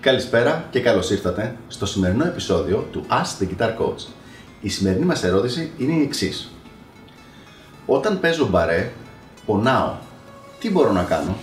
Καλησπέρα 0.00 0.64
και 0.70 0.80
καλώς 0.80 1.10
ήρθατε 1.10 1.56
στο 1.68 1.86
σημερινό 1.86 2.24
επεισόδιο 2.24 2.88
του 2.92 3.06
Ask 3.08 3.42
the 3.42 3.46
Guitar 3.46 3.68
Coach. 3.68 4.06
Η 4.60 4.68
σημερινή 4.68 5.04
μας 5.04 5.24
ερώτηση 5.24 5.70
είναι 5.78 5.92
η 5.92 6.02
εξής. 6.02 6.50
Όταν 7.86 8.20
παίζω 8.20 8.46
μπαρέ, 8.46 8.92
πονάω. 9.46 9.94
Τι 10.60 10.70
μπορώ 10.70 10.92
να 10.92 11.02
κάνω; 11.02 11.36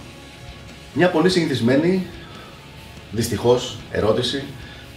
Μια 0.93 1.09
πολύ 1.09 1.29
συνηθισμένη, 1.29 2.07
δυστυχώς, 3.11 3.79
ερώτηση. 3.91 4.43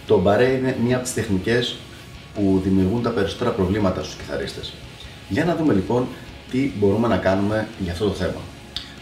Το 0.07 0.19
μπαρέ 0.19 0.51
είναι 0.51 0.77
μια 0.83 0.95
από 0.95 1.05
τις 1.05 1.13
τεχνικές 1.13 1.77
που 2.35 2.61
δημιουργούν 2.63 3.01
τα 3.01 3.09
περισσότερα 3.09 3.49
προβλήματα 3.49 4.03
στους 4.03 4.15
κιθαρίστες. 4.15 4.73
Για 5.29 5.45
να 5.45 5.55
δούμε 5.55 5.73
λοιπόν 5.73 6.07
τι 6.51 6.71
μπορούμε 6.77 7.07
να 7.07 7.17
κάνουμε 7.17 7.67
για 7.79 7.91
αυτό 7.91 8.07
το 8.07 8.13
θέμα. 8.13 8.41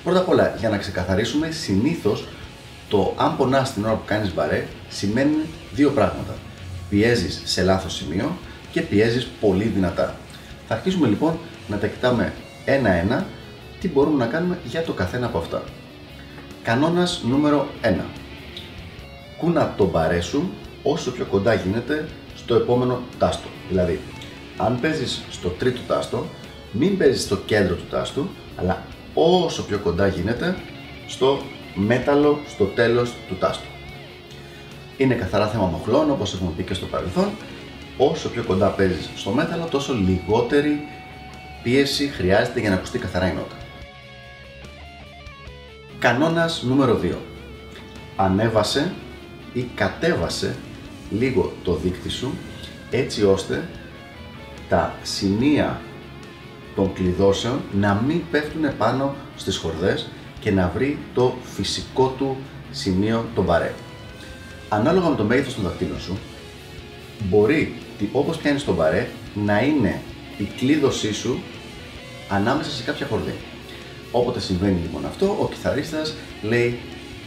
Πρώτα 0.04 0.20
απ' 0.20 0.30
όλα, 0.30 0.56
για 0.60 0.70
να 0.70 0.78
ξεκαθαρίσουμε, 0.78 1.52
συνήθως 1.52 2.28
το 2.90 3.14
αν 3.18 3.38
πονάς 3.38 3.74
την 3.74 3.86
ώρα 3.86 3.94
που 3.94 4.06
κάνεις 4.06 4.34
μπαρέ 4.34 4.68
σημαίνει 4.90 5.38
δύο 5.74 5.90
πράγματα. 5.92 6.34
Πιέζεις 6.90 7.42
σε 7.46 7.64
λάθος 7.64 7.94
σημείο 7.96 8.38
και 8.72 8.82
πιέζεις 8.82 9.28
πολύ 9.42 9.64
δυνατά. 9.64 10.16
Θα 10.68 10.74
αρχίσουμε 10.74 11.08
λοιπόν 11.08 11.38
να 11.68 11.78
τα 11.78 11.88
κοιτάμε 11.88 12.34
ένα-ένα 12.66 13.26
τι 13.80 13.88
μπορούμε 13.88 14.26
να 14.26 14.32
κάνουμε 14.32 14.58
για 14.66 14.84
το 14.84 14.94
καθένα 14.94 15.26
από 15.26 15.38
αυτά. 15.38 15.64
Κανόνας 16.64 17.22
νούμερο 17.24 17.68
1. 17.82 17.96
Κούνα 19.38 19.74
το 19.78 19.86
μπαρέ 19.86 20.22
σου 20.22 20.52
όσο 20.84 21.12
πιο 21.12 21.26
κοντά 21.26 21.54
γίνεται 21.54 22.08
στο 22.36 22.56
επόμενο 22.56 23.02
τάστο. 23.18 23.48
Δηλαδή, 23.70 24.00
αν 24.58 24.80
παίζεις 24.80 25.24
στο 25.30 25.50
τρίτο 25.50 25.80
τάστο, 25.88 26.26
μην 26.72 26.98
παίζεις 26.98 27.22
στο 27.22 27.38
κέντρο 27.38 27.76
του 27.76 27.86
τάστου, 27.90 28.28
αλλά 28.56 28.84
όσο 29.14 29.64
πιο 29.64 29.78
κοντά 29.80 30.08
γίνεται 30.08 30.56
στο 31.08 31.42
μέταλλο 31.76 32.40
στο 32.48 32.66
τέλος 32.66 33.14
του 33.28 33.36
τάστου. 33.36 33.68
Είναι 34.98 35.14
καθαρά 35.14 35.48
θέμα 35.48 35.66
μοχλών, 35.66 36.12
όπως 36.12 36.34
έχουμε 36.34 36.52
πει 36.58 36.64
και 36.64 36.74
στο 36.74 36.86
παρελθόν. 36.86 37.30
Όσο 37.98 38.30
πιο 38.30 38.44
κοντά 38.44 38.68
παίζεις 38.68 39.10
στο 39.16 39.32
μέταλλο, 39.32 39.66
τόσο 39.66 39.94
λιγότερη 39.94 40.88
πίεση 41.64 42.08
χρειάζεται 42.08 42.60
για 42.60 42.70
να 42.70 42.76
ακουστεί 42.76 42.98
καθαρά 43.00 43.28
η 43.32 43.34
νότα. 43.34 43.56
Κανόνας 46.00 46.64
νούμερο 46.64 47.00
2. 47.04 47.16
Ανέβασε 48.16 48.94
ή 49.54 49.70
κατέβασε 49.76 50.56
λίγο 51.12 51.54
το 51.64 51.76
δίκτυ 51.76 52.10
σου 52.10 52.34
έτσι 52.92 53.26
ώστε 53.26 53.68
τα 54.70 54.96
σημεία 55.04 55.82
των 56.76 56.94
κλειδώσεων 56.94 57.62
να 57.72 58.04
μην 58.08 58.22
πέφτουν 58.32 58.78
πάνω 58.78 59.16
στις 59.36 59.58
χορδές 59.58 60.10
και 60.40 60.52
να 60.52 60.72
βρει 60.76 60.98
το 61.14 61.36
φυσικό 61.56 62.16
του 62.18 62.38
σημείο 62.72 63.26
το 63.36 63.44
μπαρέ. 63.44 63.74
Ανάλογα 64.70 65.10
με 65.10 65.16
το 65.16 65.24
μέγεθος 65.24 65.54
των 65.54 65.64
δαχτύλων 65.64 66.00
σου, 66.00 66.18
μπορεί 67.30 67.74
όπως 68.12 68.38
πιάνεις 68.38 68.64
το 68.64 68.74
μπαρέ 68.74 69.08
να 69.46 69.62
είναι 69.62 70.02
η 70.38 70.44
κλείδωσή 70.58 71.14
σου 71.14 71.40
ανάμεσα 72.30 72.70
σε 72.70 72.84
κάποια 72.84 73.06
χορδή. 73.06 73.34
Όποτε 74.12 74.40
συμβαίνει 74.40 74.80
λοιπόν 74.82 75.06
αυτό, 75.06 75.38
ο 75.42 75.48
κιθαρίστας 75.50 76.16
λέει 76.42 76.80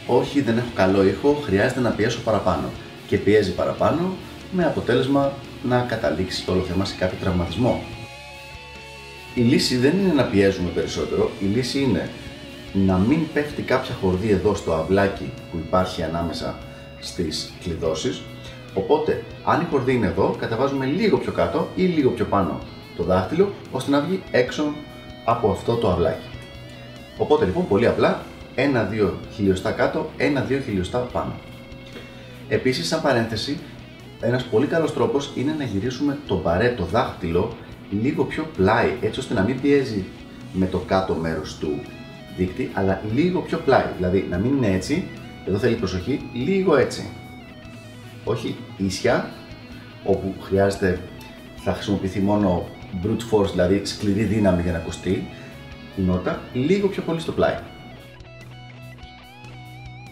όχι 0.06 0.40
δεν 0.40 0.58
έχω 0.58 0.70
καλό 0.74 1.05
ήχο, 1.06 1.42
χρειάζεται 1.44 1.80
να 1.80 1.90
πιέσω 1.90 2.20
παραπάνω 2.24 2.70
και 3.06 3.16
πιέζει 3.16 3.52
παραπάνω 3.52 4.16
με 4.52 4.64
αποτέλεσμα 4.64 5.33
να 5.62 5.80
καταλήξει 5.80 6.44
το 6.44 6.52
όλο 6.52 6.62
θέμα 6.62 6.84
σε 6.84 6.94
κάποιο 6.98 7.18
τραυματισμό. 7.20 7.83
Η 9.34 9.40
λύση 9.40 9.77
δεν 9.77 9.98
είναι 9.98 10.12
να 10.12 10.22
πιέζουμε 10.22 10.70
περισσότερο, 10.70 11.30
η 11.40 11.44
λύση 11.44 11.80
είναι 11.80 12.10
να 12.72 12.96
μην 12.96 13.20
πέφτει 13.32 13.62
κάποια 13.62 13.94
χορδή 13.94 14.30
εδώ 14.30 14.54
στο 14.54 14.72
αυλάκι 14.72 15.30
που 15.50 15.56
υπάρχει 15.56 16.02
ανάμεσα 16.02 16.55
στις 17.00 17.52
κλειδώσεις. 17.62 18.22
Οπότε, 18.74 19.24
αν 19.44 19.60
η 19.60 19.66
χορδή 19.70 19.94
είναι 19.94 20.06
εδώ, 20.06 20.36
καταβάζουμε 20.38 20.86
λίγο 20.86 21.18
πιο 21.18 21.32
κάτω 21.32 21.68
ή 21.74 21.82
λίγο 21.82 22.11
πιο 22.11 22.24
πάνω 22.24 22.58
το 22.96 23.02
δάχτυλο, 23.02 23.52
ώστε 23.70 23.90
να 23.90 24.00
βγει 24.00 24.22
έξω 24.30 24.74
από 25.24 25.50
αυτό 25.50 25.74
το 25.74 25.90
αυλάκι. 25.90 26.28
Οπότε 27.18 27.44
λοιπόν, 27.44 27.68
πολύ 27.68 27.86
απλά, 27.86 28.22
1-2 28.56 29.11
χιλιοστά 29.34 29.70
κάτω, 29.70 30.11
1-2 30.18 30.61
χιλιοστά 30.64 30.98
πάνω. 30.98 31.32
Επίσης, 32.48 32.86
σαν 32.88 33.02
παρένθεση, 33.02 33.58
ένας 34.20 34.42
πολύ 34.44 34.66
καλός 34.66 34.92
τρόπος 34.92 35.32
είναι 35.34 35.55
να 35.58 35.64
γυρίσουμε 35.64 36.18
το 36.27 36.40
μπαρέ, 36.44 36.68
το 36.68 36.84
δάχτυλο, 36.84 37.56
λίγο 38.02 38.24
πιο 38.24 38.46
πλάι, 38.56 38.96
έτσι 39.00 39.20
ώστε 39.20 39.34
να 39.34 39.42
μην 39.42 39.61
πιέζει 39.61 40.05
με 40.52 40.66
το 40.66 40.78
κάτω 40.78 41.14
μέρος 41.14 41.58
του 41.58 41.80
δίκτυ, 42.36 42.70
αλλά 42.74 43.02
λίγο 43.14 43.40
πιο 43.40 43.58
πλάι. 43.58 43.86
Δηλαδή 43.96 44.26
να 44.30 44.38
μην 44.38 44.56
είναι 44.56 44.74
έτσι, 44.74 45.04
εδώ 45.46 45.58
θέλει 45.58 45.74
προσοχή, 45.74 46.20
λίγο 46.32 46.76
έτσι. 46.76 47.10
Όχι 48.24 48.56
ίσια, 48.76 49.30
όπου 50.04 50.34
χρειάζεται, 50.40 51.00
θα 51.56 51.72
χρησιμοποιηθεί 51.72 52.20
μόνο 52.20 52.68
brute 53.02 53.34
force, 53.34 53.50
δηλαδή 53.50 53.84
σκληρή 53.84 54.22
δύναμη 54.22 54.62
για 54.62 54.72
να 54.72 54.78
ακουστεί 54.78 55.28
η 55.96 56.00
νότα, 56.02 56.40
λίγο 56.52 56.88
πιο 56.88 57.02
πολύ 57.02 57.20
στο 57.20 57.32
πλάι. 57.32 57.58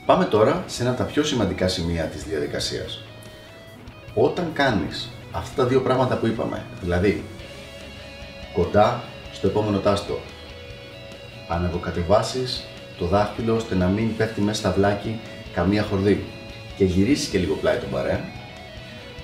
Πάμε 0.07 0.25
τώρα 0.25 0.65
σε 0.67 0.83
ένα 0.83 0.91
από 0.91 1.01
τα 1.01 1.07
πιο 1.07 1.23
σημαντικά 1.23 1.69
σημεία 1.69 2.05
της 2.05 2.25
διαδικασίας. 2.25 3.03
Όταν 4.15 4.51
κάνεις 4.53 5.11
αυτά 5.33 5.63
τα 5.63 5.69
δύο 5.69 5.81
πράγματα 5.81 6.17
που 6.17 6.27
είπαμε, 6.27 6.63
δηλαδή 6.81 7.25
κοντά 8.53 9.03
στο 9.33 9.47
επόμενο 9.47 9.79
τάστο 9.79 10.19
ανεβοκατεβάσεις 11.51 12.65
το 12.99 13.07
δάχτυλο 13.07 13.55
ώστε 13.55 13.75
να 13.75 13.87
μην 13.87 14.17
πέφτει 14.17 14.41
μέσα 14.41 14.59
στα 14.59 14.73
βλάκι 14.73 15.21
καμία 15.55 15.83
χορδή. 15.83 16.25
Και 16.77 16.85
γυρίσεις 16.85 17.29
και 17.29 17.39
λίγο 17.39 17.55
πλάι 17.55 17.77
τον 17.77 17.91
παρέ 17.91 18.21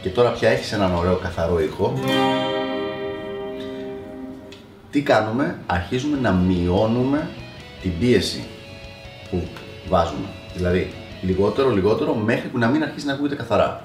και 0.03 0.09
τώρα 0.09 0.31
πια 0.31 0.49
έχεις 0.49 0.73
έναν 0.73 0.95
ωραίο 0.95 1.17
καθαρό 1.17 1.61
ήχο. 1.61 1.99
Τι 4.91 5.03
κάνουμε, 5.03 5.59
αρχίζουμε 5.67 6.19
να 6.21 6.33
μειώνουμε 6.33 7.29
την 7.83 7.99
πίεση 7.99 8.45
που 9.31 9.43
βάζουμε. 9.89 10.29
Δηλαδή 10.55 10.93
λιγότερο 11.23 11.71
λιγότερο 11.71 12.15
μέχρι 12.15 12.49
που 12.49 12.59
να 12.59 12.67
μην 12.67 12.83
αρχίσει 12.83 13.07
να 13.07 13.13
ακούγεται 13.13 13.35
καθαρά. 13.35 13.83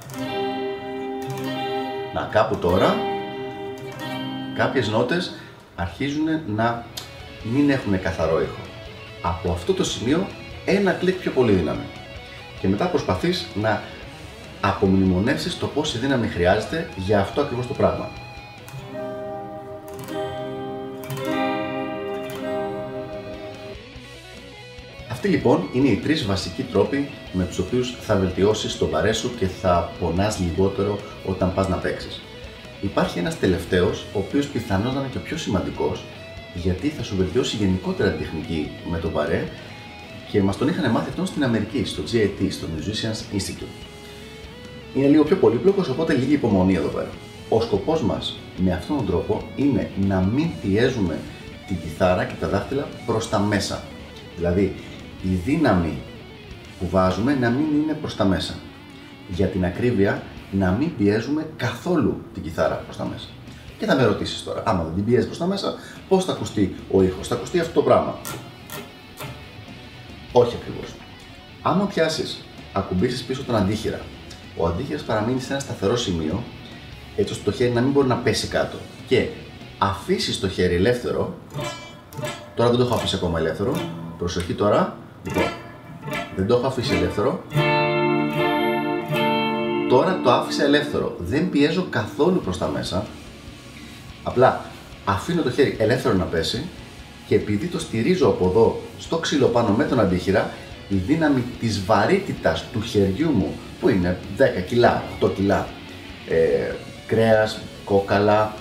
Να 2.13 2.29
κάπου 2.31 2.55
τώρα 2.55 2.95
κάποιες 4.55 4.89
νότες 4.89 5.35
αρχίζουν 5.75 6.25
να 6.55 6.85
μην 7.43 7.69
έχουν 7.69 8.01
καθαρό 8.01 8.41
ήχο. 8.41 8.61
Από 9.21 9.51
αυτό 9.51 9.73
το 9.73 9.83
σημείο 9.83 10.27
ένα 10.65 10.91
κλικ 10.91 11.19
πιο 11.19 11.31
πολύ 11.31 11.51
δύναμη. 11.51 11.85
Και 12.59 12.67
μετά 12.67 12.85
προσπαθείς 12.85 13.47
να 13.55 13.81
απομνημονεύσεις 14.61 15.57
το 15.57 15.67
πόση 15.67 15.97
δύναμη 15.97 16.27
χρειάζεται 16.27 16.89
για 16.95 17.19
αυτό 17.19 17.41
ακριβώς 17.41 17.67
το 17.67 17.73
πράγμα. 17.73 18.09
Αυτοί 25.11 25.27
λοιπόν 25.27 25.69
είναι 25.73 25.87
οι 25.87 25.95
τρεις 25.95 26.25
βασικοί 26.25 26.63
τρόποι 26.63 27.09
με 27.33 27.43
τους 27.43 27.57
οποίους 27.57 27.95
θα 28.01 28.15
βελτιώσεις 28.15 28.77
το 28.77 28.87
βαρέ 28.87 29.11
σου 29.13 29.35
και 29.39 29.47
θα 29.47 29.91
πονάς 29.99 30.39
λιγότερο 30.39 30.99
όταν 31.25 31.53
πας 31.53 31.67
να 31.67 31.75
παίξεις. 31.75 32.21
Υπάρχει 32.81 33.19
ένας 33.19 33.39
τελευταίος, 33.39 34.05
ο 34.13 34.19
οποίος 34.19 34.47
πιθανώς 34.47 34.93
να 34.93 34.99
είναι 34.99 35.09
και 35.11 35.17
ο 35.17 35.21
πιο 35.21 35.37
σημαντικός 35.37 36.03
γιατί 36.53 36.87
θα 36.87 37.03
σου 37.03 37.15
βελτιώσει 37.15 37.55
γενικότερα 37.55 38.09
την 38.09 38.19
τεχνική 38.19 38.69
με 38.91 38.97
το 38.97 39.09
μπαρέ 39.09 39.47
και 40.31 40.41
μας 40.41 40.57
τον 40.57 40.67
είχαν 40.67 40.91
μάθει 40.91 41.09
αυτόν 41.09 41.25
στην 41.25 41.43
Αμερική, 41.43 41.85
στο 41.85 42.03
GIT, 42.11 42.47
στο 42.49 42.67
Musicians 42.77 43.35
Institute. 43.37 43.85
Είναι 44.95 45.07
λίγο 45.07 45.23
πιο 45.23 45.35
πολύπλοκος, 45.35 45.89
οπότε 45.89 46.13
λίγη 46.13 46.33
υπομονή 46.33 46.73
εδώ 46.73 46.87
πέρα. 46.87 47.09
Ο 47.49 47.61
σκοπός 47.61 48.01
μας 48.03 48.37
με 48.57 48.73
αυτόν 48.73 48.97
τον 48.97 49.05
τρόπο 49.05 49.43
είναι 49.55 49.89
να 50.07 50.19
μην 50.19 50.47
πιέζουμε 50.61 51.19
την 51.67 51.77
κιθάρα 51.81 52.25
και 52.25 52.33
τα 52.39 52.47
δάχτυλα 52.47 52.87
προς 53.05 53.29
τα 53.29 53.39
μέσα. 53.39 53.83
Δηλαδή, 54.37 54.75
η 55.23 55.33
δύναμη 55.45 55.97
που 56.79 56.89
βάζουμε 56.89 57.35
να 57.35 57.49
μην 57.49 57.65
είναι 57.83 57.93
προς 57.93 58.15
τα 58.15 58.25
μέσα. 58.25 58.55
Για 59.29 59.47
την 59.47 59.65
ακρίβεια, 59.65 60.23
να 60.51 60.71
μην 60.71 60.95
πιέζουμε 60.97 61.45
καθόλου 61.57 62.21
την 62.33 62.43
κιθάρα 62.43 62.75
προς 62.75 62.97
τα 62.97 63.05
μέσα. 63.05 63.27
Και 63.81 63.87
θα 63.87 63.95
με 63.95 64.03
ρωτήσεις 64.03 64.43
τώρα, 64.43 64.63
άμα 64.65 64.83
δεν 64.83 64.93
την 64.95 65.05
πιέζει 65.05 65.25
προς 65.25 65.37
τα 65.37 65.45
μέσα, 65.45 65.73
πώς 66.09 66.25
θα 66.25 66.31
ακουστεί 66.31 66.75
ο 66.91 67.01
ήχος. 67.03 67.27
Θα 67.27 67.35
ακουστεί 67.35 67.59
αυτό 67.59 67.73
το 67.73 67.81
πράγμα. 67.81 68.19
Όχι 70.31 70.55
ακριβώς. 70.61 70.93
Άμα 71.61 71.85
πιάσεις, 71.85 72.45
ακουμπήσεις 72.73 73.23
πίσω 73.23 73.43
τον 73.43 73.55
αντίχειρα, 73.55 73.99
ο 74.57 74.67
αντίχειρας 74.67 75.01
παραμείνει 75.01 75.39
σε 75.39 75.51
ένα 75.51 75.61
σταθερό 75.61 75.95
σημείο, 75.97 76.43
έτσι 77.15 77.33
ώστε 77.33 77.51
το 77.51 77.57
χέρι 77.57 77.71
να 77.71 77.81
μην 77.81 77.91
μπορεί 77.91 78.07
να 78.07 78.15
πέσει 78.15 78.47
κάτω. 78.47 78.77
Και 79.07 79.27
αφήσεις 79.77 80.39
το 80.39 80.49
χέρι 80.49 80.75
ελεύθερο. 80.75 81.33
Τώρα 82.55 82.69
δεν 82.69 82.79
το 82.79 82.85
έχω 82.85 82.95
αφήσει 82.95 83.15
ακόμα 83.15 83.39
ελεύθερο. 83.39 83.75
Προσοχή 84.17 84.53
τώρα. 84.53 84.97
Λοιπόν, 85.23 85.43
δεν 86.35 86.47
το 86.47 86.55
έχω 86.55 86.67
αφήσει 86.67 86.95
ελεύθερο. 86.95 87.43
Τώρα 89.89 90.21
το 90.23 90.31
άφησα 90.31 90.63
ελεύθερο. 90.63 91.15
Δεν 91.19 91.49
πιέζω 91.49 91.87
καθόλου 91.89 92.41
προς 92.41 92.57
τα 92.57 92.67
μέσα. 92.67 93.05
Απλά 94.23 94.65
αφήνω 95.05 95.41
το 95.41 95.51
χέρι 95.51 95.75
ελεύθερο 95.79 96.15
να 96.15 96.23
πέσει 96.23 96.63
και 97.27 97.35
επειδή 97.35 97.67
το 97.67 97.79
στηρίζω 97.79 98.27
από 98.27 98.47
εδώ 98.49 98.81
στο 98.99 99.17
ξύλο 99.17 99.47
πάνω 99.47 99.69
με 99.69 99.83
τον 99.83 99.99
αντίχειρα, 99.99 100.49
η 100.89 100.95
δύναμη 100.95 101.43
της 101.59 101.85
βαρύτητας 101.85 102.65
του 102.73 102.81
χεριού 102.81 103.29
μου, 103.29 103.53
που 103.79 103.89
είναι 103.89 104.17
10 104.37 104.41
κιλά, 104.67 105.03
8 105.21 105.29
κιλά, 105.35 105.67
ε, 106.29 106.73
κρέας, 107.07 107.59
κόκαλα, 107.85 108.53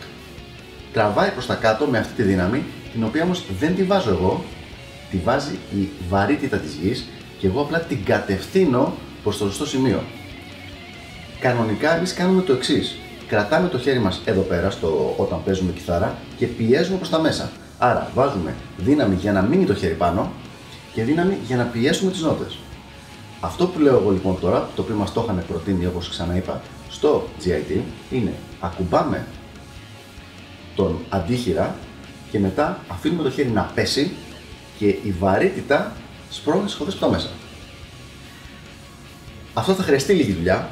τραβάει 0.93 1.31
προς 1.31 1.47
τα 1.47 1.55
κάτω 1.55 1.87
με 1.87 1.99
αυτή 1.99 2.13
τη 2.13 2.23
δύναμη, 2.23 2.65
την 2.93 3.05
οποία 3.05 3.23
όμως 3.23 3.45
δεν 3.59 3.75
τη 3.75 3.83
βάζω 3.83 4.11
εγώ, 4.11 4.45
τη 5.11 5.17
βάζει 5.17 5.59
η 5.75 5.89
βαρύτητα 6.09 6.57
της 6.57 6.75
γης 6.75 7.09
και 7.39 7.47
εγώ 7.47 7.61
απλά 7.61 7.81
την 7.81 8.05
κατευθύνω 8.05 8.93
προς 9.23 9.39
το 9.39 9.45
σωστό 9.45 9.67
σημείο. 9.67 10.03
Κανονικά 11.41 11.97
εμείς 11.97 12.15
κάνουμε 12.15 12.43
το 12.43 12.53
εξής. 12.53 12.99
Κρατάμε 13.31 13.69
το 13.69 13.79
χέρι 13.79 13.99
μας 13.99 14.21
εδώ 14.25 14.41
πέρα 14.41 14.71
στο, 14.71 15.15
όταν 15.17 15.43
παίζουμε 15.45 15.73
κιθάρα 15.73 16.19
και 16.37 16.47
πιέζουμε 16.47 16.97
προς 16.97 17.11
τα 17.11 17.21
μέσα. 17.21 17.51
Άρα 17.79 18.11
βάζουμε 18.15 18.55
δύναμη 18.77 19.15
για 19.15 19.33
να 19.33 19.43
μείνει 19.43 19.65
το 19.65 19.75
χέρι 19.75 19.95
πάνω 19.95 20.33
και 20.93 21.03
δύναμη 21.03 21.39
για 21.47 21.57
να 21.57 21.65
πιέσουμε 21.65 22.11
τις 22.11 22.21
νότες. 22.21 22.59
Αυτό 23.41 23.67
που 23.67 23.81
λέω 23.81 23.97
εγώ 23.97 24.11
λοιπόν 24.11 24.41
τώρα, 24.41 24.69
το 24.75 24.83
οποίο 24.83 24.95
μας 24.95 25.13
το 25.13 25.21
είχαν 25.25 25.45
προτείνει 25.49 25.87
όπως 25.87 26.09
ξαναείπα 26.09 26.61
στο 26.89 27.29
GIT, 27.45 27.81
είναι 28.11 28.33
ακουμπάμε 28.61 29.27
τον 30.77 30.99
αντίχειρα 31.09 31.77
και 32.31 32.39
μετά 32.39 32.81
αφήνουμε 32.89 33.23
το 33.23 33.31
χέρι 33.31 33.49
να 33.49 33.71
πέσει 33.75 34.13
και 34.79 34.87
η 34.87 35.15
βαρύτητα 35.19 35.93
σπρώχνει 36.31 36.65
τις 36.65 36.75
χωδές 36.75 36.95
που 36.95 37.11
μέσα. 37.11 37.29
Αυτό 39.55 39.73
θα 39.73 39.83
χρειαστεί 39.83 40.13
λίγη 40.13 40.33
δουλειά, 40.33 40.69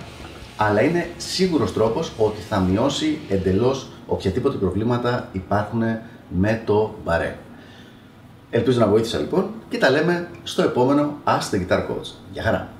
αλλά 0.60 0.82
είναι 0.82 1.06
σίγουρος 1.16 1.72
τρόπος 1.72 2.12
ότι 2.19 2.40
θα 2.40 2.58
μειώσει 2.60 3.19
εντελώς 3.28 3.88
οποιαδήποτε 4.06 4.56
προβλήματα 4.56 5.28
υπάρχουν 5.32 5.82
με 6.28 6.62
το 6.64 6.94
μπαρέ. 7.05 7.37
Ελπίζω 8.50 8.81
να 8.81 8.87
βοήθησα 8.87 9.19
λοιπόν 9.19 9.50
και 9.69 9.78
τα 9.78 9.90
λέμε 9.90 10.28
στο 10.43 10.62
επόμενο 10.62 11.14
Ask 11.25 11.55
the 11.55 11.58
Guitar 11.58 11.78
Coach. 11.78 12.10
Γεια 12.32 12.43
χαρά! 12.43 12.77